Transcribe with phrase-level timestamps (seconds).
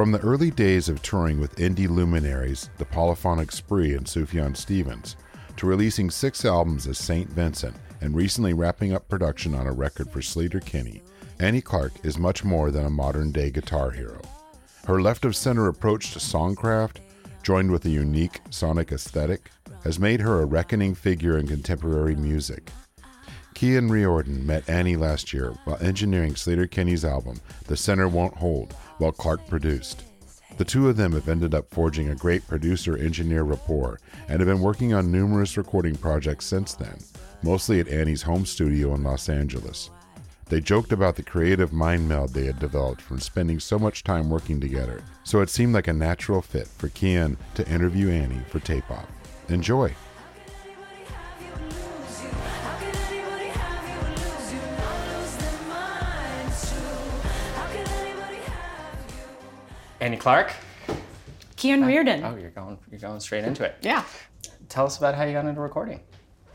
[0.02, 5.14] From the early days of touring with indie luminaries, the Polyphonic Spree and Sufjan Stevens,
[5.56, 7.30] to releasing six albums as St.
[7.30, 11.02] Vincent and recently wrapping up production on a record for Sleater-Kinney,
[11.38, 14.20] Annie Clark is much more than a modern day guitar hero.
[14.88, 16.96] Her left of center approach to songcraft,
[17.44, 19.52] joined with a unique sonic aesthetic,
[19.84, 22.72] has made her a reckoning figure in contemporary music.
[23.54, 29.12] Cian Riordan met Annie last year while engineering Sleater-Kinney's album, The Center Won't Hold, while
[29.12, 30.04] Clark produced.
[30.58, 34.46] The two of them have ended up forging a great producer engineer rapport and have
[34.46, 36.98] been working on numerous recording projects since then,
[37.42, 39.90] mostly at Annie's home studio in Los Angeles.
[40.48, 44.30] They joked about the creative mind meld they had developed from spending so much time
[44.30, 48.60] working together, so it seemed like a natural fit for Cian to interview Annie for
[48.60, 49.08] Tape Op.
[49.48, 49.92] Enjoy!
[60.02, 60.52] Annie Clark.
[61.56, 62.24] Cian Riordan.
[62.24, 63.76] Oh, you're going you're going straight into it.
[63.82, 64.02] Yeah.
[64.68, 66.00] Tell us about how you got into recording.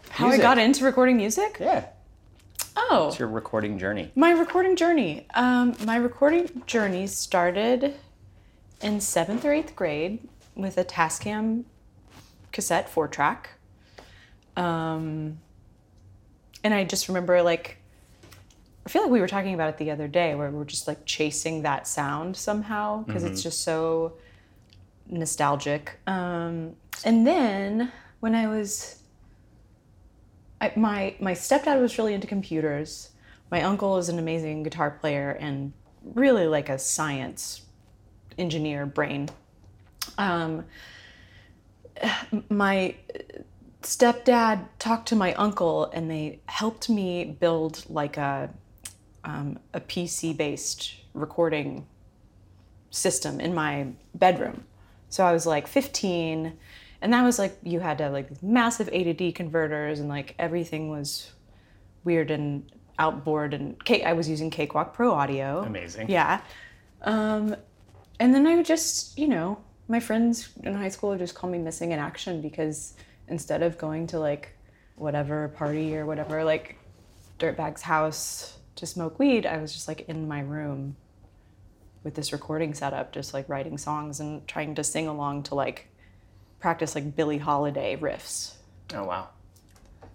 [0.10, 0.42] How Music.
[0.42, 1.56] I got into recording music?
[1.62, 1.86] Yeah.
[2.76, 4.12] Oh, It's your recording journey.
[4.16, 5.28] my recording journey.
[5.34, 7.96] Um, my recording journey started
[8.82, 11.64] in seventh or eighth grade with a Tascam
[12.52, 13.52] cassette four track.
[14.58, 15.40] Um,
[16.66, 17.77] and I just remember like,
[18.88, 21.06] I feel like we were talking about it the other day where we're just like
[21.06, 24.14] chasing that sound somehow because it's just so
[25.08, 26.00] nostalgic.
[26.08, 29.02] Um, and then when I was
[30.62, 33.10] I, my my stepdad was really into computers.
[33.52, 37.64] My uncle is an amazing guitar player and really like a science
[38.38, 39.28] engineer brain.
[40.18, 40.64] Um,
[42.50, 42.96] my
[43.82, 48.50] stepdad talked to my uncle and they helped me build like a
[49.28, 51.86] um, a PC based recording
[52.90, 54.64] system in my bedroom.
[55.10, 56.58] So I was like 15,
[57.02, 60.08] and that was like you had to have like massive A to D converters, and
[60.08, 61.32] like everything was
[62.06, 63.54] weird and outboard.
[63.54, 65.64] And I was using Cakewalk Pro Audio.
[65.64, 66.10] Amazing.
[66.10, 66.42] Yeah.
[67.02, 67.56] Um,
[68.20, 69.60] and then I would just, you know,
[69.90, 72.94] my friends in high school would just call me missing in action because
[73.28, 74.58] instead of going to like
[74.96, 76.78] whatever party or whatever, like
[77.40, 80.96] Dirtbag's house to smoke weed, I was just like in my room
[82.04, 85.90] with this recording setup, just like writing songs and trying to sing along to like
[86.60, 88.56] practice like Billie Holiday riffs.
[88.94, 89.30] Oh wow.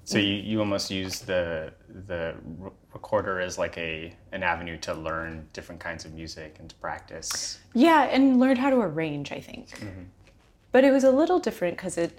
[0.04, 1.72] So you, you almost use the
[2.06, 2.34] the
[2.92, 7.60] recorder as like a an avenue to learn different kinds of music and to practice.
[7.74, 9.68] Yeah, and learned how to arrange, I think.
[10.72, 12.18] But it was a little different because it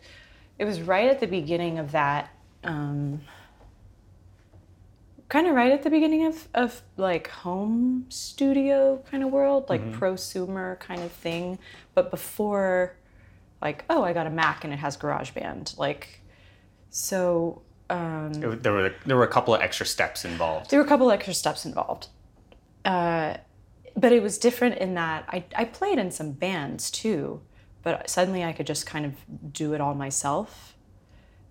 [0.59, 2.29] it was right at the beginning of that
[2.63, 3.21] um,
[5.33, 9.81] kind of right at the beginning of, of like home studio kind of world, like
[9.93, 11.57] prosumer kind of thing.
[11.95, 12.95] But before
[13.59, 15.75] like, oh, I got a Mac and it has GarageBand.
[15.79, 16.21] Like
[16.91, 20.69] so um, It- there were there were a couple of extra steps involved.
[20.69, 22.09] there were a couple of extra steps involved.
[22.85, 23.37] Uh,
[23.97, 27.41] but it was different in that I, I played in some bands too,
[27.81, 29.13] but suddenly I could just kind of
[29.51, 30.75] do it all myself.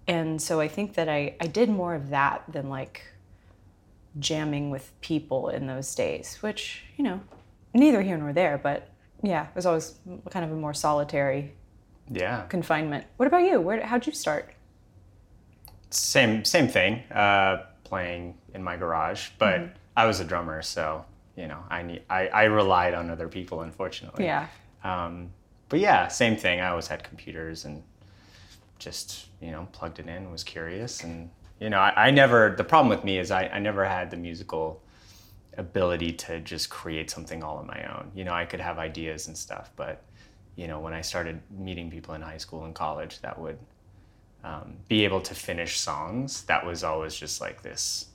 [0.07, 3.03] And so I think that I, I did more of that than like
[4.19, 7.21] jamming with people in those days, which, you know,
[7.75, 8.89] neither here nor there, but
[9.23, 9.99] yeah, it was always
[10.31, 11.55] kind of a more solitary
[12.11, 12.43] Yeah.
[12.49, 13.07] confinement.
[13.17, 13.61] What about you?
[13.61, 14.53] Where, how'd you start?
[15.91, 17.03] Same same thing.
[17.13, 19.77] Uh, playing in my garage, but Mm-hmm.
[19.95, 21.05] I was a drummer, so
[21.37, 23.61] you know I need I, I relied on other people.
[23.61, 24.25] Unfortunately.
[24.25, 24.47] Yeah.
[24.85, 25.31] Um,
[25.69, 26.61] but yeah, same thing.
[26.61, 27.83] I always had computers and
[28.79, 30.31] just you know plugged it in.
[30.33, 31.29] Was curious, and
[31.63, 32.55] you know I, I never.
[32.57, 34.83] The problem with me is I, I never had the musical
[35.57, 38.11] ability to just create something all on my own.
[38.15, 40.03] You know I could have ideas and stuff, but
[40.57, 43.59] you know when I started meeting people in high school and college that would
[44.43, 48.07] um, be able to finish songs, that was always just like this.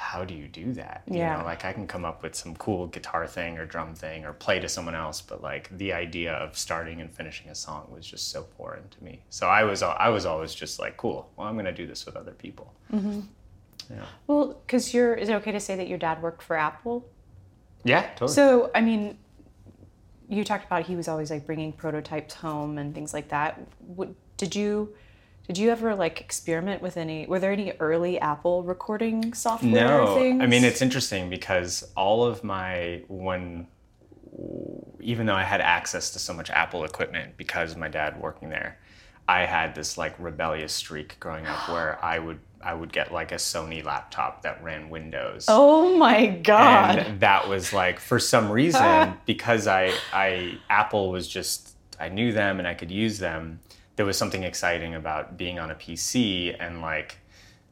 [0.00, 1.02] How do you do that?
[1.06, 1.36] You Yeah.
[1.36, 4.32] know, like I can come up with some cool guitar thing or drum thing or
[4.32, 8.06] play to someone else, but like the idea of starting and finishing a song was
[8.06, 9.22] just so foreign to me.
[9.28, 11.30] So I was I was always just like, cool.
[11.36, 12.72] Well, I'm gonna do this with other people.
[12.92, 13.20] Mm-hmm.
[13.90, 14.06] Yeah.
[14.26, 17.06] Well, because you're, is it okay to say that your dad worked for Apple?
[17.84, 18.32] Yeah, totally.
[18.34, 19.18] So, I mean,
[20.28, 23.60] you talked about he was always like bringing prototypes home and things like that.
[23.80, 24.94] What, did you
[25.50, 27.26] did you ever like experiment with any?
[27.26, 30.40] Were there any early Apple recording software no, things?
[30.40, 33.66] I mean it's interesting because all of my when
[35.00, 38.48] even though I had access to so much Apple equipment because of my dad working
[38.48, 38.78] there,
[39.26, 43.32] I had this like rebellious streak growing up where I would I would get like
[43.32, 45.46] a Sony laptop that ran Windows.
[45.48, 46.98] Oh my god.
[47.00, 52.32] And that was like for some reason because I I Apple was just I knew
[52.32, 53.58] them and I could use them.
[54.00, 57.18] There was something exciting about being on a PC and like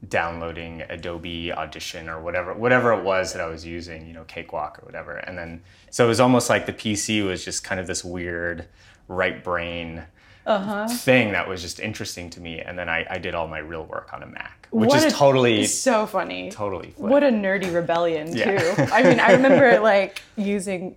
[0.06, 4.78] downloading Adobe Audition or whatever whatever it was that I was using, you know, Cakewalk
[4.82, 5.16] or whatever.
[5.16, 8.66] And then so it was almost like the PC was just kind of this weird
[9.08, 10.04] right brain
[10.44, 10.86] Uh-huh.
[10.88, 12.60] thing that was just interesting to me.
[12.60, 15.04] And then I, I did all my real work on a Mac, which What is
[15.06, 16.50] a- totally so funny.
[16.50, 17.10] totally flipped.
[17.10, 18.58] What a nerdy rebellion Yeah.
[18.74, 18.82] too.
[18.92, 20.94] I mean, I remember like using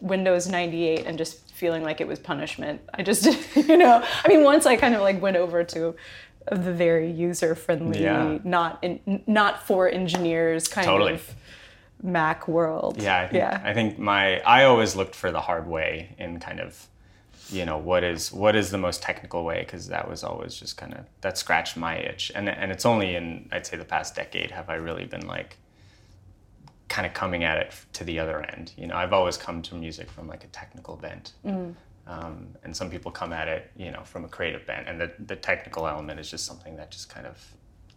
[0.00, 2.80] Windows 98 and just feeling like it was punishment.
[2.92, 3.24] I just,
[3.56, 5.94] you know, I mean, once I kind of like went over to
[6.50, 8.38] the very user friendly, Yeah.
[8.44, 11.14] not in, not for engineers kind Totally.
[11.14, 11.34] of
[12.02, 13.00] Mac world.
[13.00, 13.62] Yeah, I think, yeah.
[13.64, 16.86] I think my I always looked for the hard way in kind of,
[17.48, 20.76] you know, what is what is the most technical way because that was always just
[20.76, 24.14] kind of that scratched my itch, and and it's only in I'd say the past
[24.14, 25.56] decade have I really been like,
[26.94, 28.72] kind of coming at it to the other end.
[28.76, 31.32] You know, I've always come to music from like a technical bent.
[32.06, 35.10] Um, and some people come at it, you know, from a creative bent, and the,
[35.26, 37.36] the technical element is just something that just kind of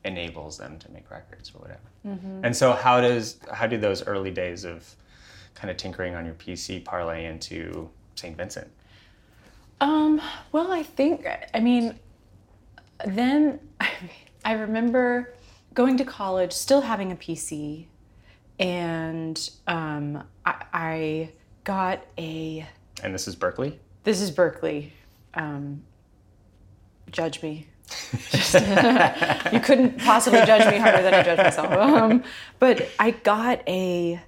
[0.03, 1.87] enables them to make records or whatever.
[2.43, 4.95] And so, how does how do those early days of
[5.53, 8.35] kind of tinkering on your PC parlay into St.
[8.35, 8.71] Vincent?
[9.79, 10.19] Um,
[10.51, 11.99] well, I think, I mean,
[13.05, 13.59] then
[14.45, 15.35] I remember
[15.75, 17.85] going to college, still having a PC,
[18.59, 21.29] and um, I, I
[21.63, 22.65] got a,
[23.03, 23.75] And this is Berklee.
[24.03, 24.91] this is Berklee.
[25.33, 25.83] Um,
[27.11, 27.67] judge me.
[28.31, 28.53] Just-
[29.53, 31.71] you couldn't possibly judge me harder than I judge myself.
[31.71, 32.23] Um,
[32.59, 34.19] but I got a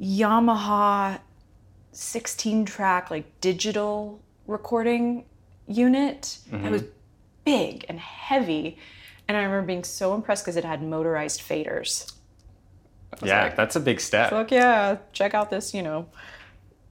[0.00, 1.18] Yamaha
[1.92, 5.24] 16 track like digital recording
[5.66, 6.84] unit It was
[7.44, 8.78] big and heavy
[9.26, 12.12] and i remember being so impressed because it had motorized faders
[13.22, 14.30] Yeah, like- that's a big step.
[14.30, 16.06] fuck yeah check out this you know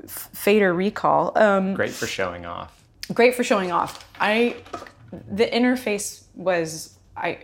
[0.03, 2.83] f- fader recall um, Great for showing off.
[3.13, 4.05] great for showing off.
[4.19, 4.55] I
[5.29, 7.39] the interface was I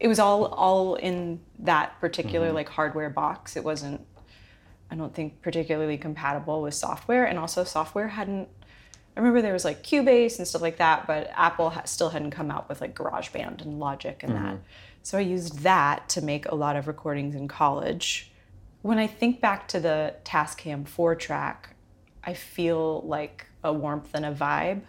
[0.00, 3.56] it was all all in that particular like hardware box.
[3.56, 4.00] It wasn't
[4.90, 8.48] I don't think particularly compatible with software and also software hadn't
[9.16, 12.30] I remember there was like Cubase and stuff like that, but Apple ha- still hadn't
[12.30, 14.56] come out with like GarageBand and Logic and that.
[15.08, 18.30] So I used that to make a lot of recordings in college.
[18.82, 21.70] When I think back to the Tascam 4 track,
[22.24, 24.82] I feel like a warmth and a vibe.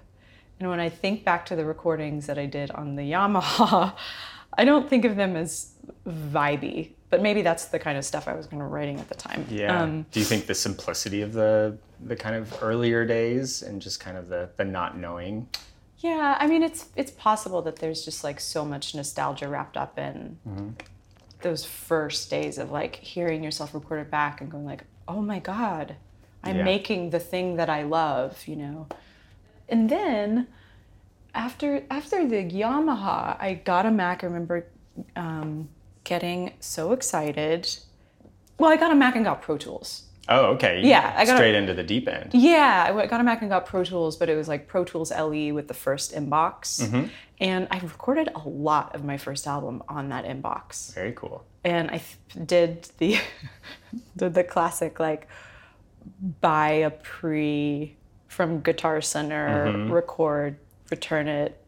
[0.60, 3.94] And when I think back to the recordings that I did on the Yamaha,
[4.57, 5.71] I don't think of them as
[6.06, 9.16] vibey, but maybe that's the kind of stuff I was kind of writing at the
[9.16, 9.45] time.
[9.50, 9.83] Yeah.
[9.83, 14.01] Um, Do you think the simplicity of the the kind of earlier days and just
[14.01, 15.48] kind of the the not knowing?
[15.99, 19.97] Yeah, I mean, it's it's possible that there's just like so much nostalgia wrapped up
[19.99, 20.37] in
[21.41, 25.95] those first days of like hearing yourself recorded back and going like, oh my god,
[26.43, 26.63] I'm Yeah.
[26.63, 28.87] making the thing that I love, you know.
[29.68, 30.47] And then
[31.35, 34.23] after after the Yamaha, I got a Mac.
[34.23, 34.65] I remember
[35.15, 35.69] um,
[36.03, 37.77] getting so excited.
[38.57, 40.03] Well, I got a Mac and got Pro Tools.
[40.30, 40.81] Oh, okay.
[40.83, 42.33] Yeah, I got a- straight into the deep end.
[42.33, 45.12] Yeah, I got a Mac and got Pro Tools, but it was like Pro Tools
[45.12, 46.83] LE with the first Mbox.
[46.83, 47.07] Mm-hmm.
[47.42, 50.94] And I recorded a lot of my first album on that Mbox.
[50.94, 51.45] Very cool.
[51.64, 52.02] And I
[52.33, 53.18] th- did the,
[54.18, 55.28] did the classic like
[56.42, 59.92] buy a pre from Guitar Center, mm-hmm.
[59.92, 60.57] record,
[60.92, 61.58] return it.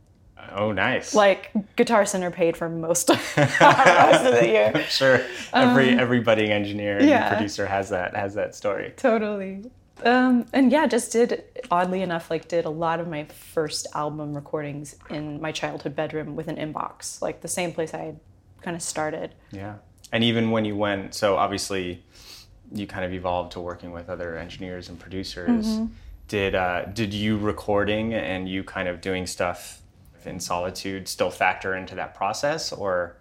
[0.55, 1.13] Oh, nice.
[1.13, 4.85] Like Guitar Center paid for most of, most of the year.
[4.89, 5.21] sure.
[5.53, 7.29] Every every budding engineer and Um, yeah.
[7.33, 8.93] producer has that has that story.
[8.97, 9.63] totally
[10.03, 14.33] um, and yeah just did oddly enough like did a lot of my first album
[14.33, 18.19] recordings in my childhood bedroom with an Mbox like the same place i had
[18.63, 19.75] kind of started Yeah.
[20.13, 22.03] And even when you went, so obviously
[22.73, 25.65] you kind of evolved to working with other engineers and producers.
[25.67, 25.85] Mm-hmm.
[26.27, 29.80] Did uh, did you recording and you kind of doing stuff
[30.27, 33.17] in solitude still factor into that process, or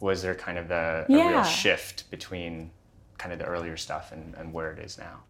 [0.00, 1.28] was there kind of a Yeah.
[1.28, 2.70] real shift between
[3.18, 5.24] kind of the earlier stuff and, and where it is now?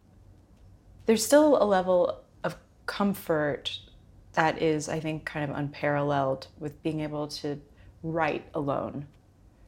[1.07, 2.55] there's still a level of
[2.87, 3.81] comfort
[4.35, 7.61] that is i think kind of unparalleled with being able to
[8.05, 9.07] write alone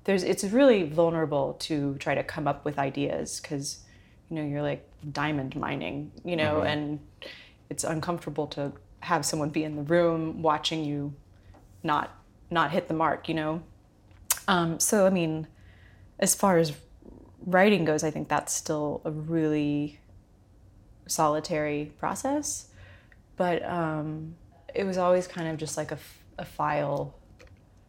[0.05, 3.81] there's it's really vulnerable to try to come up with ideas because
[4.31, 6.67] you know you're like diamond mining you know mm-hmm.
[6.67, 7.01] and
[7.71, 11.13] it's uncomfortable to have someone be in the room watching you
[11.83, 12.17] not
[12.51, 13.63] not hit the mark, you know.
[14.49, 15.47] Um, so I mean,
[16.19, 16.73] as far as
[17.45, 19.99] writing goes, I think that's still a really
[21.07, 22.69] solitary process.
[23.37, 24.37] But um,
[24.75, 25.93] it was always kind of just like
[26.39, 27.15] a file,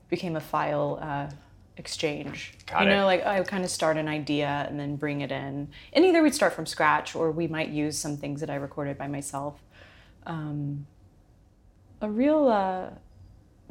[0.10, 1.30] became a file uh,
[1.78, 2.54] exchange.
[2.66, 2.96] Got you it.
[2.96, 5.70] know, like I would kind of start an idea and then bring it in.
[5.94, 8.98] And either we'd start from scratch or we might use some things that I recorded
[8.98, 9.62] by myself.
[10.26, 10.88] Um,
[12.02, 12.90] a real uh,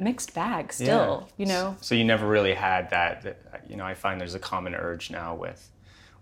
[0.03, 1.75] mixed bag still, you know?
[1.81, 3.63] So you never really had that, that.
[3.69, 5.69] You know, I find there's a common urge now with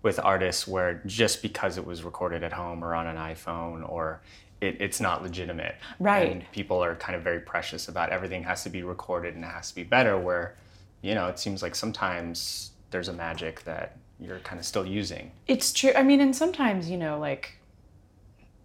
[0.02, 4.20] with artists where just because it was recorded at home or on an iPhone or
[4.60, 5.76] it, it's not legitimate.
[6.00, 6.32] Right.
[6.32, 9.48] And people are kind of very precious about everything has to be recorded and it
[9.48, 10.18] has to be better.
[10.18, 10.56] Where,
[11.02, 15.32] you know, it seems like sometimes there's a magic that you're kind of still using.
[15.46, 15.92] It's true.
[15.96, 17.58] I mean, and sometimes, you know, like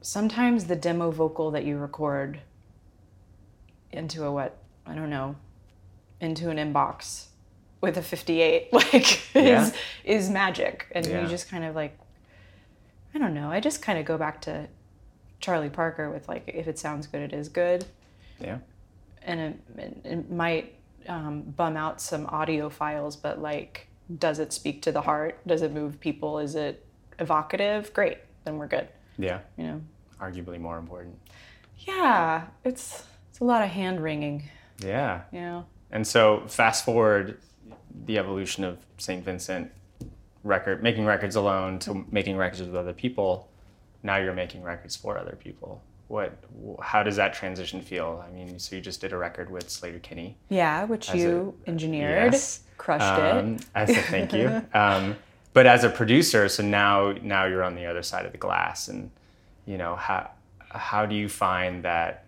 [0.01, 2.39] sometimes the demo vocal that you record
[3.91, 4.57] into a what,
[4.87, 5.35] I don't know,
[6.19, 7.25] into an Mbox
[7.81, 9.61] with a 58 like Yeah.
[9.63, 11.21] is is magic and Yeah.
[11.21, 11.97] you just kind of like
[13.13, 13.49] I don't know.
[13.51, 14.67] I just kind of go back to
[15.39, 17.85] Charlie Parker with like if it sounds good it is good
[18.39, 18.57] Yeah.
[19.21, 19.39] and
[19.77, 20.73] it, it, might
[21.07, 23.87] um, bum out some audiophiles, but like,
[24.19, 25.39] does it speak to the heart?
[25.47, 26.39] Does it move people?
[26.39, 26.85] Is it
[27.19, 27.93] evocative?
[27.93, 28.87] Great, then we're good.
[29.17, 29.39] Yeah.
[29.57, 29.81] You know?
[30.19, 31.17] Arguably more important.
[31.79, 34.49] Yeah, it's it's a lot of hand wringing.
[34.79, 35.21] Yeah.
[35.31, 35.65] You know?
[35.91, 37.39] And so fast forward
[38.05, 39.23] the evolution of St.
[39.23, 39.71] Vincent
[40.43, 43.49] record making records alone to making records with other people.
[44.03, 45.81] Now you're making records for other people.
[46.07, 46.37] What
[46.81, 48.23] how does that transition feel?
[48.25, 50.37] I mean, so you just did a record with Sleater-Kinney.
[50.49, 52.61] Yeah, which you a- engineered, yes.
[52.77, 53.65] crushed Um, it.
[53.75, 54.61] as a thank you.
[54.73, 55.15] Um,
[55.53, 58.87] but as a producer, so now now you're on the other side of the glass,
[58.87, 59.09] and
[59.65, 60.29] you know how
[60.69, 62.25] how do you find that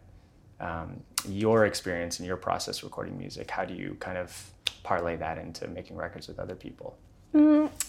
[0.59, 3.49] um, your experience and your process recording music?
[3.51, 4.51] How do you kind of
[4.83, 6.97] parlay that into making records with other people?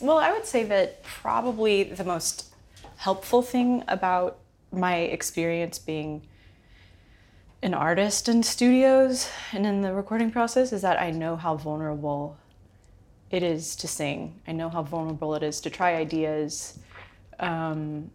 [0.01, 2.53] Well, I would say that probably the most
[2.97, 4.39] helpful thing about
[4.73, 6.23] my experience being
[7.63, 12.39] an artist in studios and in the recording process is that I know how vulnerable
[13.31, 14.41] it is to sing.
[14.49, 16.79] I know how vulnerable it is to try ideas.
[17.39, 18.11] Um,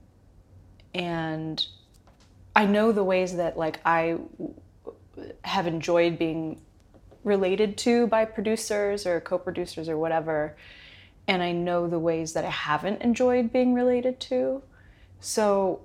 [0.93, 1.65] and
[2.55, 4.17] I know the ways that like I
[5.43, 6.61] have enjoyed being
[7.23, 10.55] related to by producers or co-producers or whatever
[11.27, 14.61] and I know the ways that I haven't enjoyed being related to.
[15.19, 15.81] So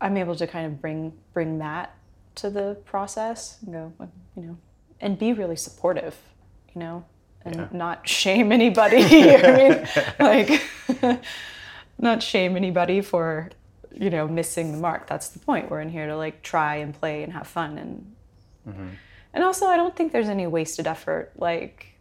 [0.00, 1.94] I'm able to kind of bring bring that
[2.36, 3.92] to the process and go,
[4.36, 4.58] you know,
[5.00, 6.16] and be really supportive,
[6.74, 7.04] you know,
[7.46, 7.68] and Yeah.
[7.72, 8.98] not shame anybody.
[9.02, 9.88] I mean,
[11.00, 11.20] like,
[11.98, 13.48] not shame anybody for,
[13.94, 15.06] you know, missing the mark.
[15.06, 15.70] That's the point.
[15.70, 18.14] We're in here to like try and play and have fun and.
[18.68, 18.88] Mm-hmm.
[19.34, 21.32] And also, I don't think there's any wasted effort.
[21.36, 21.94] Like,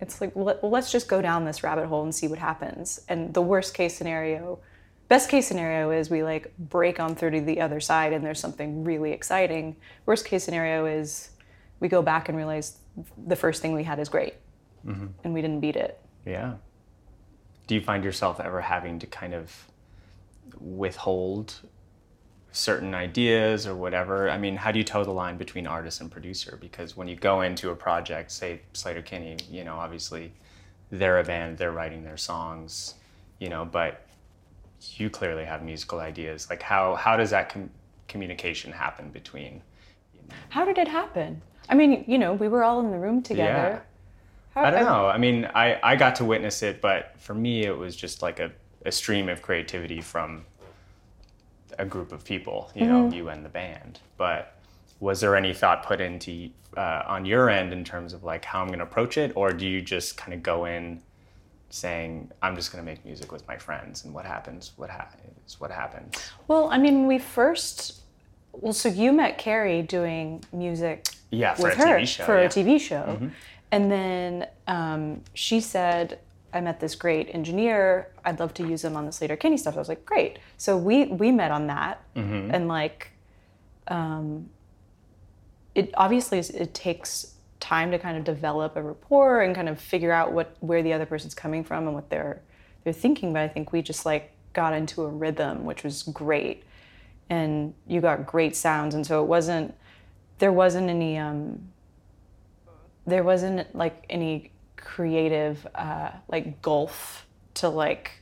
[0.00, 3.00] it's like let, let's just go down this rabbit hole and see what happens.
[3.08, 4.58] And the worst case scenario
[5.08, 8.38] best case scenario is we like break on through to the other side and there's
[8.38, 9.76] something really exciting.
[10.06, 11.30] Worst case scenario is
[11.80, 12.78] we go back and realize
[13.26, 14.34] the first thing we had is great.
[14.86, 15.06] Mm-hmm.
[15.24, 16.00] And we didn't beat it.
[16.26, 16.54] Yeah.
[17.66, 19.54] Do you find yourself ever having to kind of
[20.60, 21.54] withhold
[22.52, 24.30] certain ideas or whatever?
[24.30, 26.58] I mean, how do you toe the line between artist and producer?
[26.60, 30.32] Because when you go into a project, say Sleater-Kinney, you know, obviously
[30.90, 32.94] they're a band, they're writing their songs,
[33.38, 34.06] you know, but
[34.96, 36.48] you clearly have musical ideas.
[36.48, 37.70] Like, how, how does that com-
[38.08, 39.62] communication happen between?
[40.50, 41.40] how did it happen
[41.70, 43.82] i mean you know we were all in the room together
[44.54, 45.06] How- I don't know.
[45.06, 48.40] I mean, I, I got to witness it, but for me, it was just like
[48.40, 48.50] a,
[48.84, 50.44] a stream of creativity from
[51.78, 54.00] a group of people, you know, you and the band.
[54.16, 54.54] But
[55.00, 58.60] was there any thought put into uh, on your end in terms of like how
[58.60, 61.00] I'm going to approach it, or do you just kind of go in
[61.70, 65.08] saying I'm just going to make music with my friends, and what happens, what ha-
[65.46, 66.14] is what happens?
[66.48, 68.00] well i mean we first
[68.52, 72.24] well so you met carrie doing music Yeah, for with a her TV show.
[72.24, 72.46] for yeah.
[72.46, 73.30] a TV show.
[73.70, 76.18] And then um, she said,
[76.52, 78.08] I met this great engineer.
[78.24, 79.76] I'd love to use him on the Sleater-Kinney stuff.
[79.76, 80.38] I was like, great.
[80.56, 82.50] So we we met on that, Mm-hmm.
[82.54, 83.10] and like,
[83.88, 84.48] um,
[85.74, 89.80] it obviously is- it takes time to kind of develop a rapport and kind of
[89.80, 92.40] figure out what where the other person's coming from and what they're
[92.84, 93.32] they're thinking.
[93.32, 96.62] But I think we just like got into a rhythm, which was great,
[97.28, 98.94] and you got great sounds.
[98.94, 99.74] And so it wasn't
[100.38, 101.60] there wasn't any um,
[103.06, 108.12] there wasn't like any creative uh, like gulf to like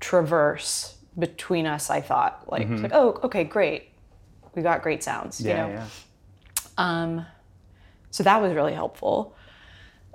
[0.00, 1.90] traverse between us.
[1.90, 3.90] I thought like, it's like oh okay great,
[4.54, 5.40] we got great sounds.
[5.40, 5.68] you know?
[5.68, 5.86] yeah.
[6.76, 7.26] Um,
[8.10, 9.34] so that was really helpful.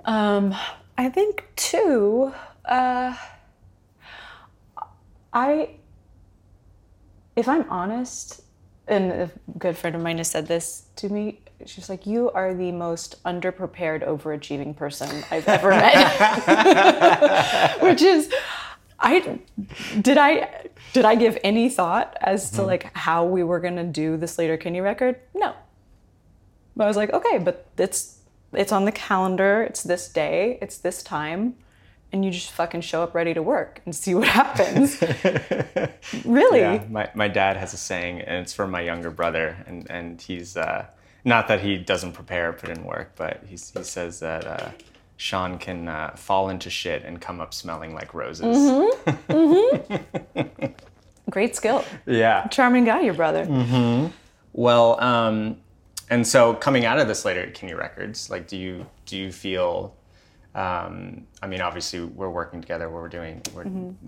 [0.04, 0.54] Um,
[0.96, 2.32] I think too,
[2.64, 3.16] uh,
[5.32, 5.70] I,
[7.36, 8.42] if I'm honest,
[8.90, 12.52] and a good friend of mine has said this to me, she's like, "You are
[12.52, 18.30] the most underprepared, overachieving person I've ever met," which is,
[18.98, 19.38] I
[20.00, 22.66] did I did I give any thought as to mm-hmm.
[22.66, 25.16] like how we were gonna do the Sleater-Kinney record?
[25.34, 25.54] No.
[26.76, 28.18] But I was like, okay, but it's
[28.52, 29.62] it's on the calendar.
[29.62, 30.58] It's this day.
[30.60, 31.56] It's this time,
[32.12, 35.00] and you just fucking show up ready to work and see what happens.
[36.24, 36.60] really?
[36.60, 40.20] Yeah, my, my dad has a saying, and it's from my younger brother, and, and
[40.20, 40.86] he's uh,
[41.24, 44.70] not that he doesn't prepare, put in work, but he's, he says that uh,
[45.16, 48.56] Sean can uh, fall into shit and come up smelling like roses.
[48.56, 49.32] Mm-hmm.
[49.32, 50.66] Mm-hmm.
[51.30, 51.84] Great skill.
[52.06, 52.46] Yeah.
[52.48, 53.44] Charming guy, your brother.
[53.46, 54.08] Mm-hmm.
[54.52, 55.58] Well, um,
[56.08, 59.30] and so coming out of the Slater at Kinney records, like, do you do you
[59.30, 59.94] feel?
[60.54, 62.90] Um, I mean, obviously, we're working together.
[62.90, 63.66] We're doing we're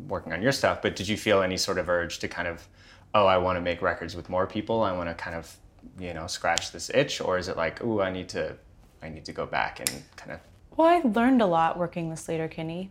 [0.08, 0.82] working on your stuff.
[0.82, 2.66] But did you feel any sort of urge to kind of,
[3.14, 4.82] oh, I want to make records with more people.
[4.82, 5.56] I want to kind of,
[5.98, 8.56] you know, scratch this itch, or is it like, oh, I need to,
[9.02, 10.40] I need to go back and kind of.
[10.76, 12.90] Well, I learned a lot working with Sleater-Kinney,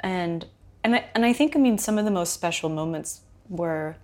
[0.00, 0.46] and
[0.84, 3.96] and I, and I think I mean some of the most special moments were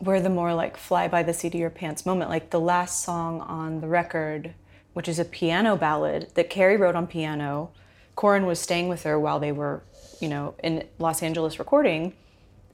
[0.00, 3.02] were the more like fly by the seat of your pants moment, like the last
[3.04, 4.52] song on the record,
[4.92, 7.70] which is a piano ballad that Carrie wrote on piano.
[8.14, 9.82] Corin was staying with her while they were,
[10.20, 12.14] you know, in Los Angeles recording,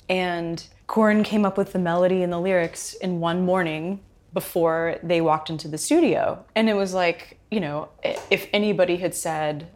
[0.08, 4.00] and Corin came up with the melody and the lyrics in one morning
[4.32, 6.44] before they walked into the studio.
[6.54, 9.68] And it was like, you know, if anybody had said,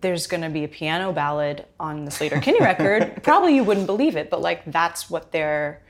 [0.00, 4.16] there's going to be a piano ballad on the Sleater-Kinney record, probably you wouldn't believe
[4.16, 5.82] it, but like that's what their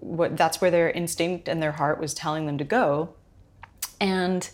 [0.00, 3.14] what that's where their instinct and their heart was telling them to go.
[4.00, 4.48] And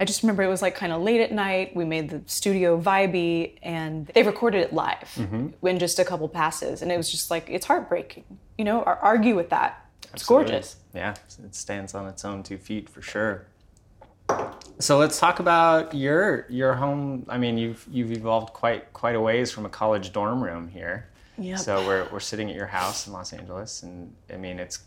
[0.00, 1.74] I just remember it was like kind of late at night.
[1.74, 5.66] We made the studio vibey, and they recorded it live mm-hmm.
[5.66, 8.24] in just a couple passes, and it was just like it's heartbreaking.
[8.56, 9.84] You know, ar- argue with that.
[10.14, 10.76] It's gorgeous.
[10.94, 13.46] Yeah, it stands on its own two feet for sure.
[14.78, 17.26] So let's talk about your your home.
[17.28, 21.08] I mean, you've you've evolved quite quite a ways from a college dorm room here.
[21.38, 21.58] Yep.
[21.58, 24.80] So we're we're sitting at your house in Los Angeles, and I mean it's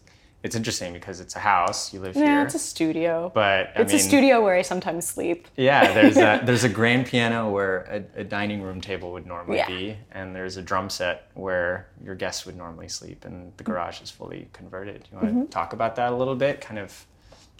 [0.43, 1.93] it's interesting because it's a house.
[1.93, 3.31] You live Yeah, here, it's a studio.
[3.33, 5.47] but I it's mean, a studio where I sometimes sleep.
[5.55, 9.57] Yeah, there's a there's a grand piano where a, a dining room table would normally
[9.57, 9.67] Yeah.
[9.67, 14.01] be, and there's a drum set where your guests would normally sleep, and the garage
[14.01, 15.07] is fully converted.
[15.11, 15.41] You want Mm-hmm.
[15.43, 16.59] to talk about that a little bit?
[16.61, 17.05] Kind of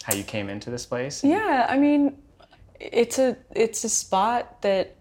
[0.02, 1.22] how you came into this place?
[1.22, 2.18] Yeah, I mean,
[2.80, 4.96] it's a it's a spot that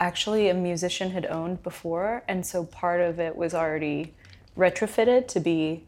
[0.00, 4.12] actually a musician had owned before, and so part of it was already
[4.58, 5.84] retrofitted to be,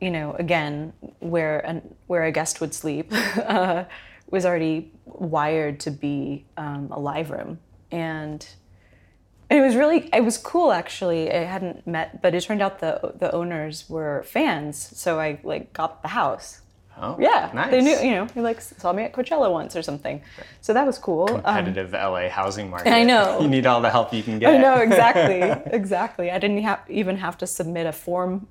[0.00, 3.84] you know, again where an, where a guest would sleep uh,
[4.30, 7.58] was already wired to be um, a live room,
[7.90, 8.46] and
[9.50, 11.30] it was really it was cool actually.
[11.32, 15.72] I hadn't met, but it turned out the the owners were fans, so I like
[15.72, 16.60] got the house.
[16.96, 17.72] Oh, Yeah, nice.
[17.72, 17.96] they knew.
[17.98, 20.22] You know, he like saw me at Coachella once or something.
[20.60, 21.28] So that was cool.
[21.44, 22.92] Um, Competitive LA housing market.
[22.92, 23.40] I know.
[23.42, 24.54] you need all the help you can get.
[24.54, 25.40] I know exactly,
[25.72, 26.30] exactly.
[26.30, 28.46] I didn't have, even have to submit a form,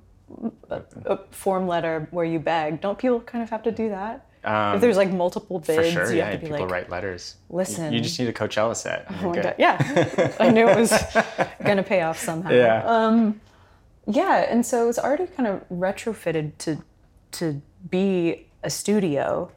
[0.70, 2.80] a, a form letter where you beg.
[2.80, 4.26] Don't people kind of have to do that?
[4.46, 6.24] if there's like multiple bids, Um, For sure, you yeah.
[6.26, 7.36] have to be People like, write letters.
[7.48, 9.06] "Listen." you, just need a Coachella set.
[9.08, 9.78] oh my god, yeah.
[10.38, 10.92] I knew it was
[11.64, 12.50] gonna pay off somehow.
[12.50, 13.32] Yeah.
[14.06, 16.82] Yeah, and so it's already kind of retrofitted to
[17.32, 19.50] to be a studio,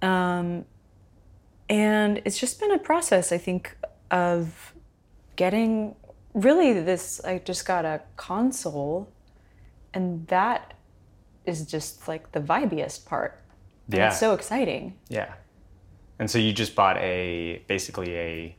[0.00, 0.64] um,
[1.68, 3.32] and it's just been a process.
[3.32, 3.76] I think
[4.10, 4.72] of
[5.36, 5.94] getting
[6.32, 7.20] really this.
[7.22, 9.10] I just got a console,
[9.96, 10.74] and that
[11.46, 13.40] is just like the vibiest part.
[13.86, 14.08] And Yeah.
[14.08, 14.94] it's so exciting.
[15.08, 15.32] Yeah.
[16.18, 18.56] And so you just bought a basically a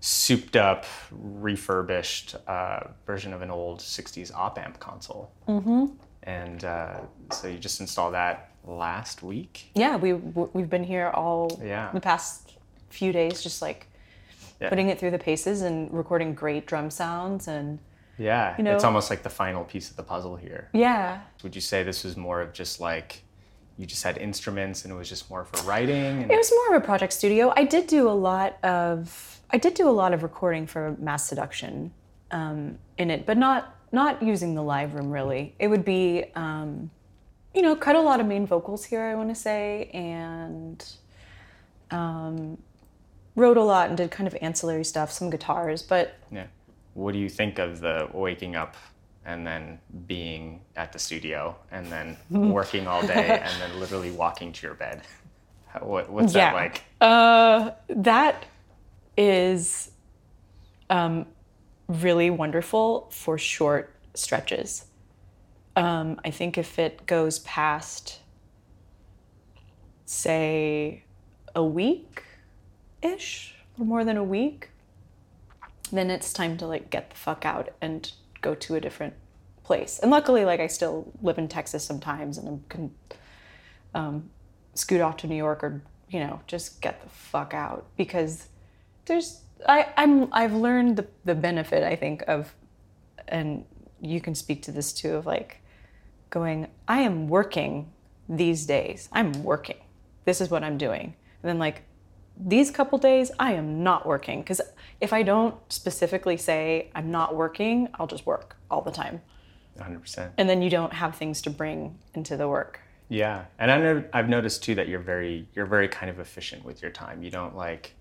[0.00, 5.30] souped up, refurbished uh, version of an old 60s op amp console.
[5.46, 5.86] Mm-hmm.
[6.22, 7.00] And uh,
[7.32, 9.70] so you just installed that last week.
[9.74, 11.90] Yeah, we we've been here all Yeah.
[11.92, 12.56] the past
[12.88, 13.86] few days, just like
[14.60, 14.68] Yeah.
[14.70, 17.78] putting it through the paces and recording great drum sounds and
[18.20, 18.54] Yeah.
[18.58, 20.68] know- it's almost like the final piece of the puzzle here.
[20.72, 21.20] yeah.
[21.42, 23.22] Would you say this was more of just like
[23.78, 26.22] you just had instruments and it was just more for writing?
[26.22, 27.52] And, It was more of a project studio.
[27.56, 31.90] I did do a lot of I did do a lot of recording for Masseduction
[32.30, 35.54] um, in it, but not not using the live room really.
[35.58, 36.90] It would be um,
[37.54, 39.02] you know cut a lot of main vocals here.
[39.02, 40.84] I want to say and
[41.90, 42.58] um,
[43.34, 46.46] wrote a lot and did kind of ancillary stuff, some guitars, but yeah.
[47.00, 48.76] What do you think of the waking up
[49.24, 54.52] and then being at the studio and then working all day and then literally walking
[54.52, 55.02] to your bed.
[55.80, 56.82] What, what's that like?
[57.00, 58.44] Uh, that
[59.16, 59.92] is
[60.88, 61.26] um,
[61.86, 64.86] really wonderful for short stretches.
[65.76, 68.18] Um, I think if it goes past,
[70.06, 71.04] say,
[71.54, 72.24] a week
[73.02, 74.70] ish, or more than a week,
[75.98, 79.14] then it's time to like get the fuck out and go to a different
[79.62, 79.98] place.
[79.98, 82.94] And luckily, like I still live in Texas sometimes, and I can
[83.94, 84.30] um,
[84.74, 88.48] scoot off to New York or you know just get the fuck out because
[89.06, 92.54] there's I I'm I've learned the the benefit I think of,
[93.28, 93.64] and
[94.00, 95.60] you can speak to this too of like
[96.30, 97.92] going I am working
[98.28, 99.08] these days.
[99.12, 99.78] I'm working.
[100.24, 101.14] This is what I'm doing.
[101.42, 101.82] And then like
[102.36, 104.60] these couple days I am not working because
[105.00, 109.20] if I don't specifically say I'm not working, I'll just work all the time.
[109.78, 110.30] 100%.
[110.36, 112.80] And then you don't have things to bring into the work.
[113.08, 116.64] Yeah, and I know I've noticed too that you're very you're very kind of efficient
[116.64, 117.24] with your time.
[117.24, 117.94] You don't like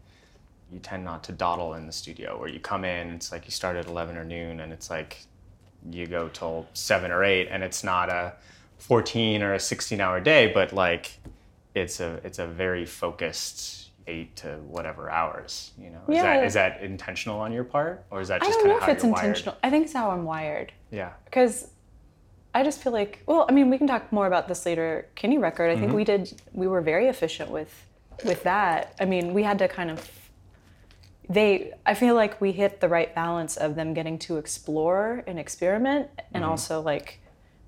[0.71, 3.51] you tend not to dawdle in the studio where you come in it's like you
[3.51, 5.23] start at 11 or noon and it's like
[5.89, 8.33] you go till 7 or 8 and it's not a
[8.77, 11.19] 14 or a 16 hour day but like
[11.75, 16.23] it's a it's a very focused 8 to whatever hours you know is Yeah.
[16.23, 18.79] that is that intentional on your part or is that just kind of a little
[18.79, 18.89] bit more?
[18.89, 19.57] I don't know of if how it's you're intentional.
[19.63, 20.55] I think it's how I'm wired.
[20.55, 21.67] wired yeah because
[22.53, 25.07] I just feel like well, I mean, we can talk more about this later.
[25.15, 25.69] Kinney record.
[25.69, 26.41] I think we did.
[26.51, 27.71] We were very efficient with
[28.25, 28.95] with that.
[28.99, 30.09] I mean, we had to kind of.
[31.29, 35.37] They, I feel like we hit the right balance of them getting to explore and
[35.37, 37.19] experiment, and also like,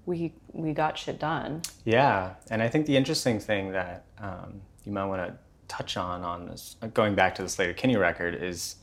[0.07, 1.61] we we got shit done.
[1.85, 5.37] Yeah, and I think the interesting thing that um, you might want to
[5.71, 8.75] touch on on this, going back to the Sleater-Kinney record, is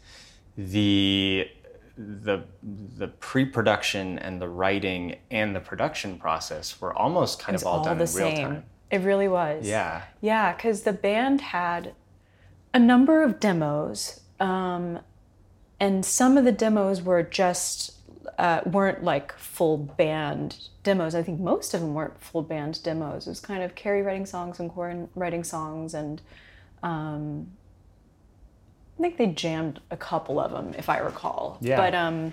[0.57, 1.49] the
[1.99, 2.45] the
[2.97, 7.85] the pre-production and the writing and the production process were almost kind of all, all
[7.85, 8.47] done the in real same.
[8.47, 8.65] time.
[8.91, 9.67] It really was.
[9.67, 11.95] Yeah, Yeah, because the band had
[12.73, 15.01] a number of demos, um,
[15.79, 17.99] and some of the demos were just
[18.39, 21.15] uh, weren't like full band demos.
[21.15, 23.27] I think most of them weren't full band demos.
[23.27, 26.23] It was kind of Carrie writing songs and Corin writing songs, and
[26.83, 27.49] um,
[28.99, 31.59] I think they jammed a couple of them, if I recall.
[31.61, 31.77] Yeah.
[31.77, 32.33] But um,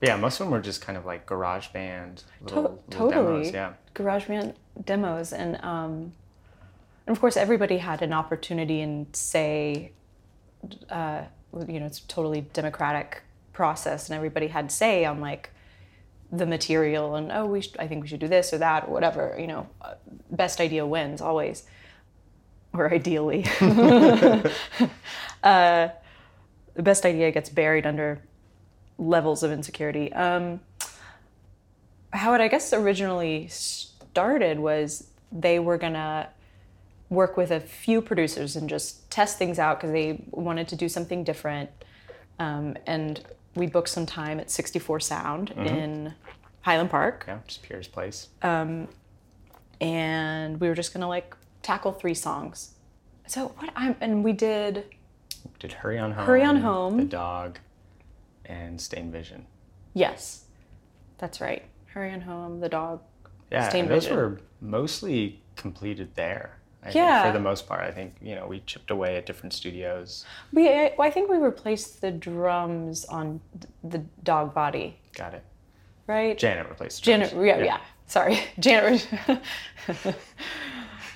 [0.00, 0.16] yeah.
[0.16, 3.50] Most of them were just kind of like garage band, little, To- little totally.
[3.50, 3.52] demos.
[3.52, 4.54] Yeah, GarageBand
[4.84, 6.12] demos, and um,
[7.06, 9.92] and of course everybody had an opportunity and say,
[10.88, 11.22] uh,
[11.68, 15.50] you know, it's a totally democratic process, and everybody had say on like
[16.32, 18.92] the material and oh we should, I think we should do this or that or
[18.92, 19.94] whatever you know uh,
[20.30, 21.64] best idea wins always
[22.72, 23.44] or ideally
[25.42, 25.88] uh,
[26.74, 28.20] the best idea gets buried under
[28.98, 30.60] levels of insecurity um,
[32.12, 36.28] how it I guess originally started was they were gonna
[37.08, 40.88] work with a few producers and just test things out because they wanted to do
[40.88, 41.68] something different.
[42.38, 43.20] Um, and
[43.54, 46.14] we booked some time at 64 Sound in
[46.62, 48.28] Highland Park, yeah, just Pierre's place.
[49.80, 52.72] and we were just gonna like tackle three songs.
[53.26, 54.84] So what I'm and we did
[55.58, 56.96] Did Hurry on Home, Hurry on Home.
[56.96, 57.58] The Dog,
[58.46, 59.46] and Stain Vision.
[59.94, 60.44] yes,
[61.18, 61.64] that's right.
[61.86, 63.00] Hurry on home, the dog.
[63.50, 64.16] Yeah, Stain and those Vision.
[64.16, 66.56] were mostly completed there.
[66.82, 67.22] I Yeah.
[67.22, 67.82] think, for the most part.
[67.82, 70.24] I think you know we chipped away at different studios.
[70.52, 73.40] We I, I think we replaced the drums on
[73.84, 75.44] the dog body, Got it.
[76.06, 76.38] right?
[76.38, 77.02] Janet replaced.
[77.02, 77.46] the Janet, drums.
[77.46, 79.06] yeah, yeah, Sorry, Janet.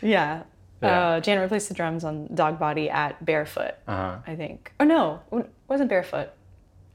[0.05, 0.43] yeah,
[0.83, 1.01] Yeah.
[1.17, 4.19] Uh, Janet replaced the drums on Dog Body at Barefoot, Uh-huh.
[4.27, 4.73] I think.
[4.79, 6.31] Oh no, it wasn't Barefoot.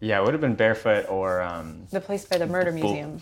[0.02, 3.20] Yeah, it would have been Barefoot or um, The place by the Murder Bull- Museum,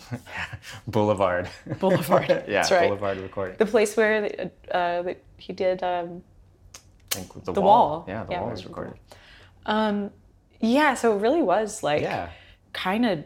[0.86, 1.48] Boulevard.
[1.80, 2.28] Boulevard.
[2.30, 2.86] yeah, That's right.
[2.88, 3.56] Boulevard recording.
[3.58, 5.02] the place where uh,
[5.38, 5.82] he did.
[5.82, 6.22] Um,
[7.14, 7.88] I think the, The wall.
[7.90, 8.04] Wall.
[8.06, 8.94] Yeah, the Yeah, wall was recorded.
[9.66, 10.10] um,
[10.60, 12.28] yeah, so it really was like Yeah.
[12.72, 13.24] kind of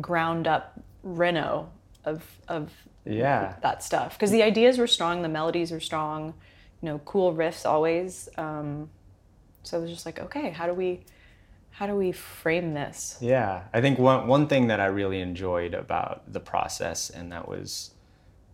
[0.00, 1.70] ground up Reno
[2.04, 2.70] of of
[3.04, 3.56] Yeah.
[3.62, 6.34] that stuff because the ideas were strong, the melodies were strong,
[6.80, 8.28] you know, cool riffs always.
[8.36, 8.88] Um,
[9.62, 11.00] so it was just like, okay, how do we,
[11.70, 13.16] how do we frame this?
[13.20, 17.48] Yeah, I think one one thing that I really enjoyed about the process, and that
[17.48, 17.90] was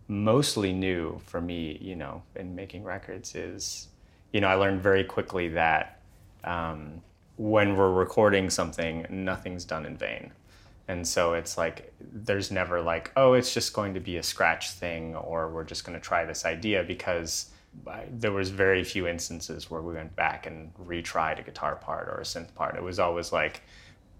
[0.07, 3.87] mostly new for me, you know, in making records, is,
[4.33, 6.01] you know, I learned very quickly that
[6.43, 7.01] um,
[7.37, 10.31] when we're recording something, nothing's done in vain.
[10.91, 14.71] And so it's like, there's never like, oh, it's just going to be a scratch
[14.71, 17.49] thing, or we're just going to try this idea because
[17.87, 22.09] I, there was very few instances where we went back and retried a guitar part
[22.09, 22.75] or a synth part.
[22.75, 23.61] It was always like,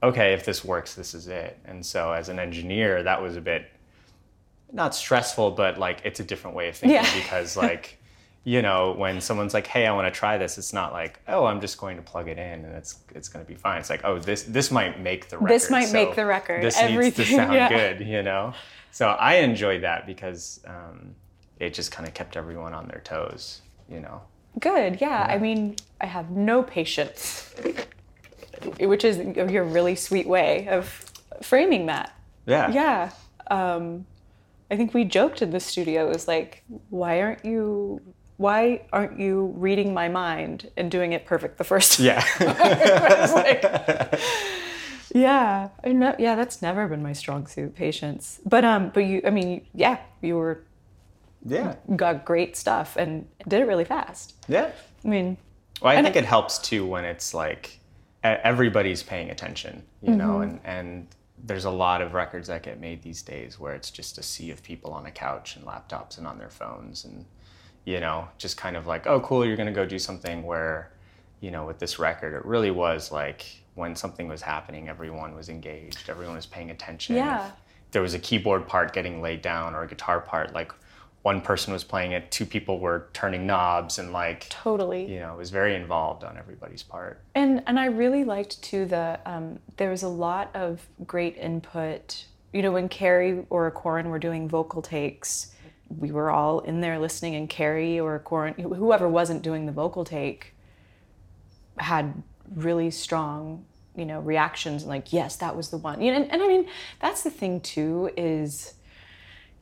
[0.02, 1.60] okay, if this works, this is it.
[1.66, 3.66] And so as an engineer, that was a bit
[4.72, 7.22] not stressful, but like it's a different way of thinking Yeah.
[7.22, 8.01] because like
[8.44, 11.46] you know when someone's like, hey, I want to try this, it's not like oh,
[11.46, 13.80] I'm just going to plug it in and it's it's going to be fine.
[13.80, 15.54] It's like oh, this this might make the record.
[15.54, 16.64] This might so make the record.
[16.64, 17.70] This needs to sound yeah.
[17.70, 18.54] good, you know.
[18.92, 21.16] So I enjoyed that because um,
[21.60, 24.22] it just kind of kept everyone on their toes, you know.
[24.60, 25.28] Good, yeah.
[25.30, 27.54] I mean, I have no patience,
[28.80, 31.06] which is your really sweet way of
[31.42, 32.14] framing that.
[32.46, 32.72] Yeah.
[32.72, 33.12] Yeah.
[33.50, 34.06] Um,
[34.70, 36.08] I think we joked in the studio.
[36.08, 38.02] It was like, why aren't you?
[38.42, 42.24] Why aren't you reading my mind and doing it perfect the first time?
[42.40, 43.28] Yeah.
[43.36, 44.20] Like,
[45.14, 46.36] yeah, I know, yeah.
[46.36, 48.40] That's never been my strong suit, patience.
[48.46, 50.64] But um, but you, I mean, yeah, you were
[51.46, 51.76] yeah.
[51.96, 54.34] got great stuff and did it really fast.
[54.48, 54.72] Yeah.
[55.04, 55.38] I mean,
[55.82, 57.80] Well, I think it helps too when it's like
[58.24, 60.44] everybody's paying attention, you know, Mm-hmm.
[60.44, 61.08] and, and
[61.44, 64.52] there's a lot of records that get made these days where it's just a sea
[64.52, 67.26] of people on a couch and laptops and on their phones and,
[67.86, 70.92] you know, just kind of like, oh, cool, you're going to go do something where,
[71.40, 75.50] you know, with this record, it really was like when something was happening, everyone was
[75.50, 77.16] engaged, everyone was paying attention.
[77.16, 77.48] Yeah.
[77.48, 80.72] If there was a keyboard part getting laid down or a guitar part, like
[81.24, 85.12] one person was playing it, two people were turning knobs and like, totally.
[85.12, 87.22] you know, it was very involved on everybody's part.
[87.36, 92.26] And and I really liked too the um, there was a lot of great input.
[92.54, 95.51] You know, when Carrie or Corin were doing vocal takes,
[95.98, 100.06] we were all in there listening, and Carrie or Corin, whoever wasn't doing the vocal
[100.06, 100.54] take,
[101.78, 102.22] had
[102.54, 106.02] really strong, you know, reactions and like, yes, that was the one.
[106.02, 106.68] You know, and, and I mean,
[107.00, 108.74] that's the thing too is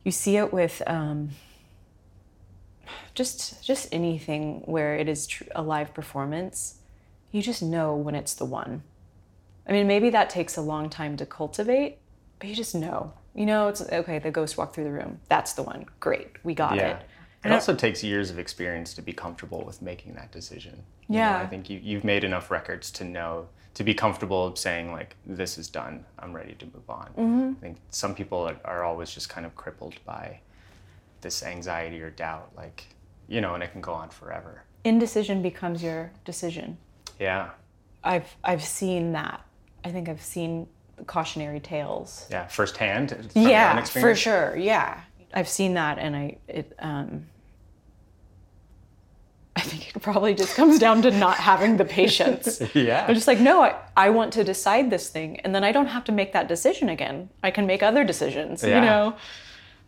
[0.04, 0.82] you see it with.
[0.86, 1.30] Um,
[3.14, 6.76] just just anything where it is tr- a live performance
[7.32, 8.82] you just know when it's the one
[9.66, 11.98] i mean maybe that takes a long time to cultivate
[12.38, 15.52] but you just know you know it's okay the ghost walked through the room that's
[15.54, 16.98] the one great we got Yeah.
[16.98, 17.06] it
[17.44, 20.82] It also takes years of experience to be comfortable with making that decision.
[21.08, 21.38] You know, Yeah.
[21.38, 25.56] I think you, you've made enough records to know, to be comfortable saying, like, this
[25.56, 27.06] is done, I'm ready to move on.
[27.16, 27.52] Mm-hmm.
[27.56, 30.40] I think some people are, are always just kind of crippled by
[31.22, 32.84] this anxiety or doubt, like,
[33.26, 34.64] you know, and it can go on forever.
[34.84, 36.76] indecision becomes your decision
[37.18, 37.50] Yeah.
[38.04, 39.40] i've i've seen that
[39.86, 40.66] i think i've seen
[41.06, 42.46] cautionary tales Yeah.
[42.46, 43.10] Firsthand.
[43.10, 45.00] from your own yeah for sure yeah
[45.34, 47.26] i've seen that and i it um
[49.56, 53.04] i think it probably just comes down to not having the patience Yeah.
[53.08, 55.86] i'm just like no I, I want to decide this thing and then i don't
[55.88, 58.76] have to make that decision again i can make other decisions Yeah.
[58.76, 59.16] you know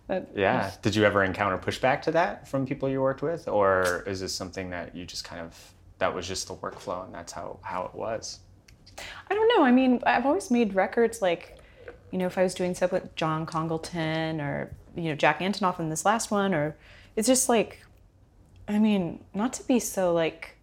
[0.09, 0.70] But- Yeah.
[0.83, 4.35] Did you ever encounter pushback to that from people you worked with, or is this
[4.35, 5.53] something that you just kind of
[6.01, 8.40] that was just the workflow and that's how how it was?
[9.31, 9.64] I don't know.
[9.64, 11.59] I mean, I've always made records like,
[12.11, 15.81] you know, if I was doing stuff with John Congleton or, you know, Jack Antonoff
[15.81, 16.76] in this last one, or
[17.16, 17.85] it's just like,
[18.68, 20.57] I mean, not to be so like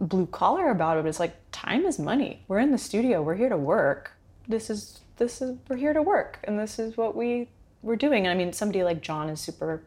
[0.00, 2.42] blue collar about it, but it's like time is money.
[2.48, 3.22] We're in the studio.
[3.22, 4.12] We're here to work.
[4.48, 6.38] This is, this is, we're here to work.
[6.44, 7.48] And this is what we,
[7.82, 8.26] we're doing.
[8.26, 9.82] And I mean, somebody like John is super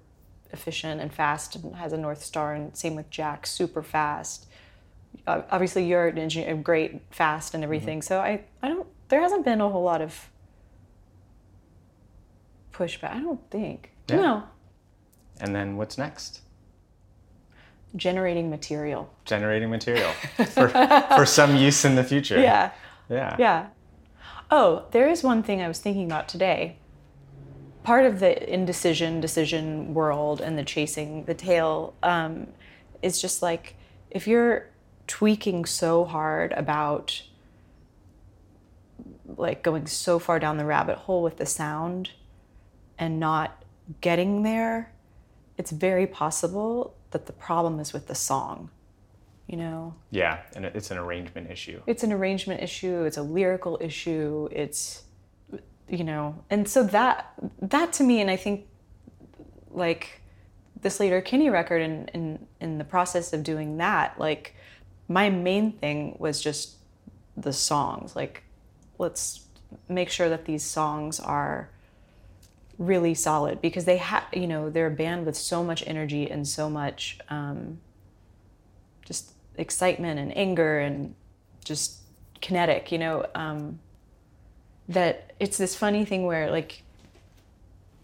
[0.52, 4.46] efficient and fast and has a North Star, and same with Jack, super fast
[5.25, 8.01] obviously you're an engineer, great, fast, and everything.
[8.01, 8.88] So I, I don't.
[9.10, 10.30] There hasn't been a whole lot of
[12.73, 13.13] pushback.
[13.15, 13.91] I don't think.
[14.10, 14.15] Yeah.
[14.17, 14.43] No,
[15.39, 16.41] And then what's next?
[17.95, 19.12] generating material.
[19.25, 20.12] Generating material
[20.51, 20.67] for
[21.15, 22.39] for some use in the future.
[22.39, 22.71] Yeah,
[23.10, 23.36] Yeah.
[23.39, 23.67] yeah.
[24.51, 26.77] Oh, there is one thing I was thinking about today.
[27.84, 32.47] Part of the indecision, decision world and the chasing the tail um,
[33.01, 33.75] is just like
[34.12, 34.67] if you're
[35.08, 37.24] tweaking so hard about
[39.26, 42.12] like going so far down the rabbit hole with the sound
[42.98, 43.63] and not
[44.02, 44.91] getting there,
[45.58, 48.70] it's very possible that the problem is with the song.
[49.48, 49.96] You know?
[50.12, 50.41] Yeah.
[50.56, 51.82] And it's an arrangement issue.
[51.88, 55.04] it's an arrangement issue it's a lyrical issue it's
[55.89, 58.67] you know and so that that to me and i think
[59.72, 60.22] like
[60.82, 64.56] this Sleater-Kinney record in in in the process of doing that like
[65.08, 66.76] my main thing was just
[67.36, 68.15] the songs.
[68.15, 68.43] Like
[68.98, 69.46] let's
[69.88, 71.70] make sure that these songs are
[72.78, 76.48] really solid because they have you know they're a band with so much energy and
[76.48, 77.80] so much um,
[79.04, 81.15] just excitement and anger and
[81.63, 81.98] just
[82.41, 83.80] kinetic, you know, um,
[84.88, 86.84] that it's this funny thing where like,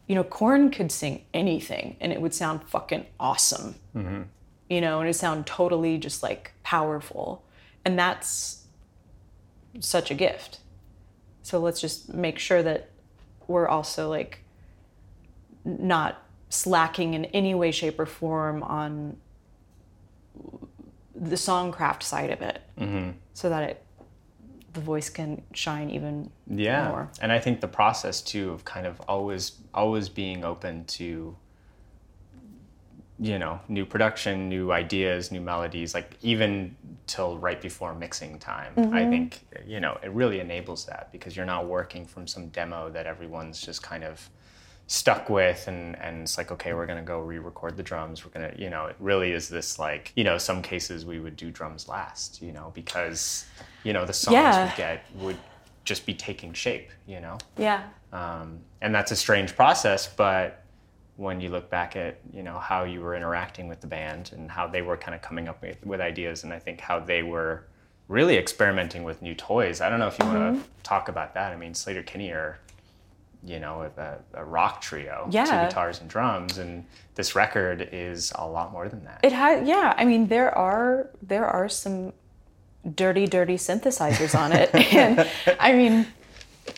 [0.07, 3.75] you know, Corin could sing anything and it would sound fucking awesome,
[4.69, 7.43] you know, and it sound totally just like powerful.
[7.85, 8.65] And that's
[9.79, 10.59] such a gift.
[11.41, 12.89] So let's just make sure that
[13.47, 14.39] we're also like
[15.65, 19.17] not slacking in any way, shape, or form on
[21.15, 23.11] the songcraft side of it, Mm-hmm.
[23.33, 23.83] so that it
[24.73, 27.11] the voice can shine even yeah more.
[27.21, 31.37] and i think the process too of kind of always always being open to
[33.19, 38.73] you know new production new ideas new melodies like even till right before mixing time
[38.91, 42.89] i think you know it really enables that because you're not working from some demo
[42.89, 44.29] that everyone's just kind of
[44.87, 48.31] stuck with and and it's like okay we're going to go re-record the drums we're
[48.31, 51.35] going to you know it really is this like you know some cases we would
[51.35, 53.45] do drums last you know because
[53.83, 54.69] you know the songs Yeah.
[54.71, 55.37] we get would
[55.85, 57.83] just be taking shape you know Yeah.
[58.11, 60.62] um, and that's a strange process but
[61.15, 64.49] when you look back at you know how you were interacting with the band and
[64.49, 67.23] how they were kind of coming up with, with ideas and i think how they
[67.23, 67.65] were
[68.09, 69.79] really experimenting with new toys.
[69.79, 70.81] I don't know if you want to mm-hmm.
[70.83, 71.51] talk about that.
[71.51, 72.59] I mean Sleater-Kinney are
[73.45, 78.47] you know a, a rock trio two guitars and drums and this record is a
[78.47, 79.19] lot more than that.
[79.23, 79.93] It has, yeah.
[79.97, 82.13] I mean, there are there are some
[82.95, 86.07] dirty, dirty synthesizers on it, and I mean,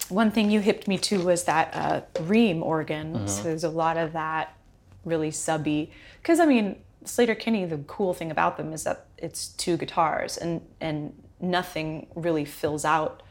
[0.10, 3.28] one thing you hipped me to was that uh, Rheem organ.
[3.28, 4.56] So there's a lot of that
[5.04, 5.92] really subby.
[6.22, 10.62] Because I mean, Sleater-Kinney, the cool thing about them is that it's two guitars, and
[10.82, 13.22] and nothing really fills out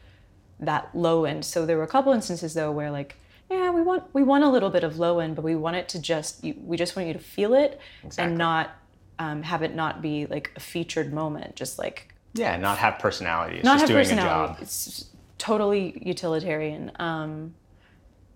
[0.59, 1.43] that low end.
[1.45, 3.17] So there were a couple instances though where like,
[3.51, 5.89] yeah, we want we want a little bit of low end, but we want it
[5.89, 8.29] to just you, we just want you to feel it Exactly.
[8.29, 8.71] and not
[9.19, 13.55] um, have it not be like a featured moment, just like yeah not have personality
[13.57, 14.53] it's not just have doing personality.
[14.53, 15.05] a job It's
[15.45, 16.91] totally utilitarian.
[16.97, 17.55] Um,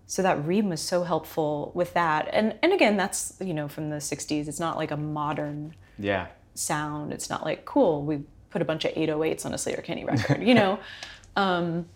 [0.06, 3.90] so that Rheem was so helpful with that, and and again, that's you know from
[3.90, 4.48] the '60s.
[4.48, 7.12] It's not like a modern yeah sound.
[7.12, 8.02] It's not like cool.
[8.02, 10.78] We put a bunch of 808s on a Sleater-Kinney record, you know.
[11.36, 11.86] Um,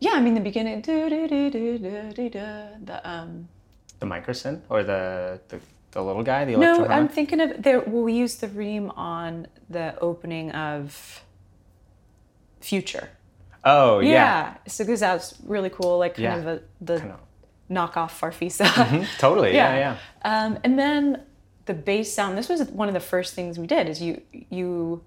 [0.00, 0.82] yeah, I mean the beginning,
[2.84, 3.48] the um.
[4.00, 5.60] the microsynth or the the,
[5.92, 7.78] the little guy the No, I'm thinking of there.
[7.78, 11.22] Well, we used the Rheem on the opening of
[12.60, 13.10] Future.
[13.70, 16.36] Oh Yeah, yeah, so because that was really cool, like kind Yeah.
[16.36, 17.20] of a, the Kind of-
[17.70, 19.06] knockoff Farfisa.
[19.18, 19.96] totally yeah Yeah.
[20.24, 21.22] yeah Um, and then
[21.66, 22.38] the bass sound.
[22.38, 23.88] This was one of the first things we did.
[23.88, 25.02] Is you you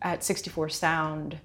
[0.00, 1.38] at 64 Sound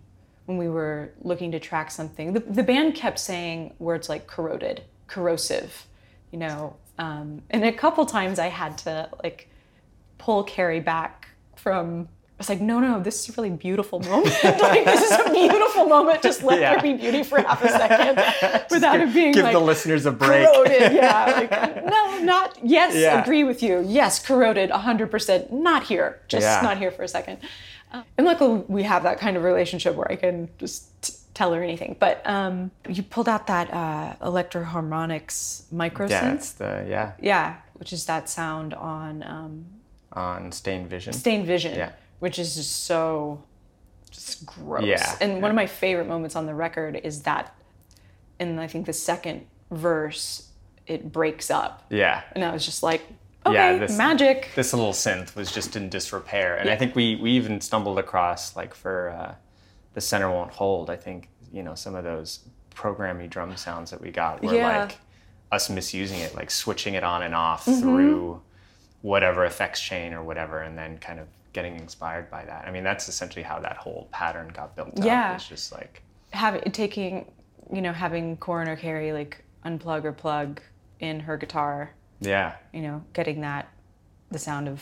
[0.46, 2.34] when we were looking to track something.
[2.34, 5.88] The, the band kept saying words like corroded, corrosive,
[6.32, 6.76] you know.
[7.00, 9.50] Um, and a couple times I had to like
[10.20, 12.08] pull Carrie back from.
[12.38, 14.26] I was like, no, no, this is a really beautiful moment.
[14.44, 16.22] like, this is a beautiful moment.
[16.22, 16.74] Just let Yeah.
[16.74, 20.12] there be beauty for half a second without it being give like the listeners a
[20.12, 20.94] break corroded.
[20.94, 22.94] Yeah, like no, not yes.
[22.96, 23.20] Yeah.
[23.24, 23.84] Agree with you.
[23.88, 25.52] Yes, corroded, hundred percent.
[25.52, 26.20] Not here.
[26.28, 26.62] Just Yeah.
[26.62, 27.40] not here for a second.
[27.92, 31.54] Uh, and luckily, we have that kind of relationship where I can just t- tell
[31.54, 31.96] her anything.
[32.00, 37.94] But um, you pulled out that uh, Electro-Harmonix micro yeah it's the yeah Yeah, which
[37.94, 39.66] is that sound on um,
[40.14, 41.92] on Stain Vision Stained Vision, Yeah.
[42.20, 43.44] Which is just so
[44.10, 44.86] just gross.
[44.86, 47.56] Yeah, And one of my favorite moments on the record is that,
[48.40, 50.50] in I think the second verse,
[50.86, 53.02] it breaks up, yeah and I was just like,
[53.46, 54.50] okay, Yeah, this- magic.
[54.56, 58.56] this little synth was just in disrepair and i think we we even stumbled across
[58.56, 59.36] like for uh,
[59.94, 62.40] the center won't hold i think you know some of those
[62.76, 64.80] programmy drum sounds that we got were Yeah.
[64.84, 64.98] like
[65.52, 67.82] us misusing it like switching it on and off Mm-hmm.
[67.82, 68.42] through
[69.02, 71.28] whatever effects chain or whatever and then kind of
[71.58, 75.30] getting inspired by that i mean that's essentially how that whole pattern got built Yeah.
[75.32, 75.94] up it's just like
[76.44, 77.14] having taking,
[77.78, 79.34] you know, having Corin or Carrie like
[79.66, 80.50] unplug or plug
[81.00, 81.76] in her guitar,
[82.20, 83.64] yeah you know, getting that,
[84.36, 84.80] the sound of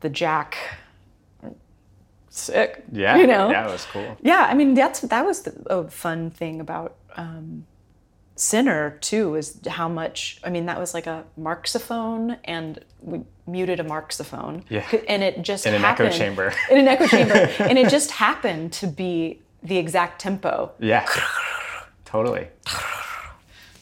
[0.00, 0.56] the jack.
[2.30, 2.84] Sick.
[2.92, 3.50] yeah You know.
[3.50, 6.90] yeah it was cool Yeah, I mean that's that was the, a fun thing about
[7.16, 7.64] um,
[8.40, 10.40] Sinner too is how much.
[10.44, 14.64] I mean that was like a marxophone, and we muted a marxophone.
[14.68, 14.86] Yeah.
[15.08, 16.54] and it just In an echo happened- chamber.
[16.70, 20.72] In an echo chamber, and it just happened to be the exact tempo.
[20.78, 21.04] yeah
[22.04, 22.46] totally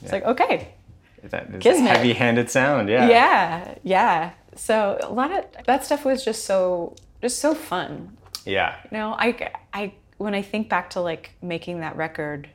[0.03, 0.74] It's like okay,
[1.22, 1.89] that is a Kismet.
[1.91, 4.31] heavy-handed sound yeah yeah, yeah.
[4.55, 8.16] So a lot of that stuff was just so just so fun.
[8.47, 12.49] yeah You know, I, I, when I think back to like making that record,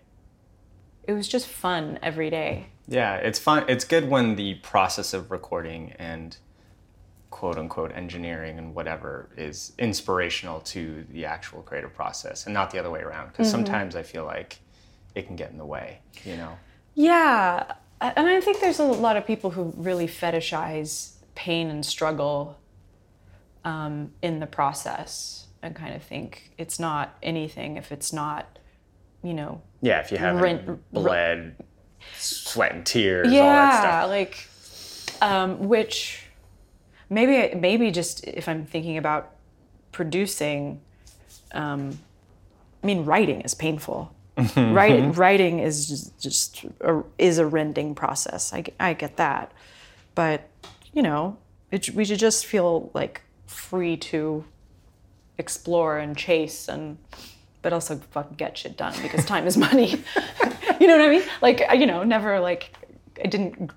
[1.04, 2.68] it was just fun every day.
[2.88, 3.66] Yeah, it's fun.
[3.68, 6.38] It's good when the process of recording and
[7.30, 12.80] quote unquote engineering and whatever is inspirational to the actual creative process and not the
[12.80, 13.28] other way around.
[13.30, 14.60] Because sometimes I feel like
[15.16, 16.58] it can get in the way, you know?
[16.94, 22.58] Yeah, and I think there's a lot of people who really fetishize pain and struggle
[23.64, 28.60] um, in the process and kind of think it's not anything if it's not
[29.24, 31.56] you know, Yeah, if you haven't Rent- bled,
[32.16, 34.48] sweat and tears, all that yeah, like,
[35.22, 36.24] um, which
[37.10, 39.32] maybe maybe just if I'm thinking about
[39.92, 40.82] producing,
[41.54, 42.00] um,
[42.84, 44.14] I mean, writing is painful.
[44.56, 48.54] Writing writing is just, just a, is a rending process.
[48.54, 49.52] I, I get that,
[50.16, 50.50] but
[50.94, 51.38] you know,
[51.70, 54.44] it, we should just feel like free to
[55.38, 56.98] explore and chase and
[57.62, 59.90] but also fucking get shit done because time is money.
[60.80, 61.24] you know what I mean?
[61.42, 62.74] Like uh, you know, never like
[63.24, 63.72] I didn't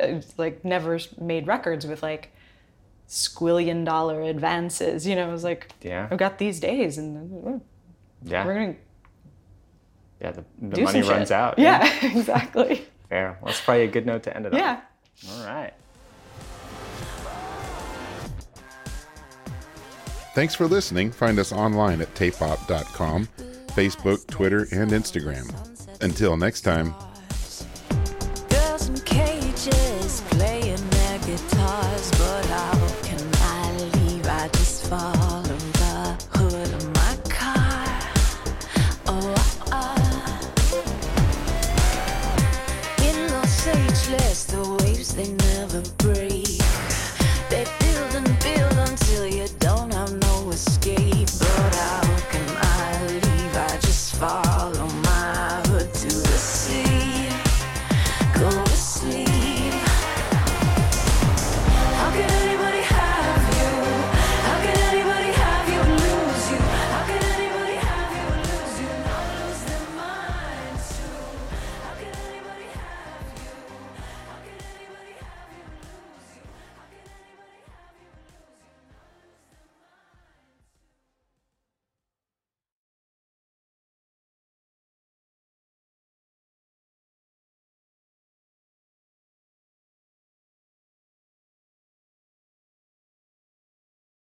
[0.00, 2.32] uh, like never made records with like
[3.08, 5.06] squillion dollar advances.
[5.06, 6.08] You know, it was like Yeah.
[6.10, 7.58] I've got these days and uh,
[8.24, 8.76] yeah, we're gonna
[10.20, 10.30] yeah.
[10.32, 11.32] The, the money runs shit.
[11.32, 11.58] out.
[11.58, 11.62] Eh?
[11.62, 12.86] Yeah, exactly.
[13.08, 13.38] fair.
[13.40, 14.58] Well, that's probably a good note to end it on.
[14.58, 14.80] Yeah.
[15.30, 15.72] All right.
[20.34, 21.12] Thanks for listening.
[21.12, 23.26] Find us online at tapeop.com,
[23.68, 25.52] Facebook, Twitter, and Instagram.
[26.00, 26.94] Until next time.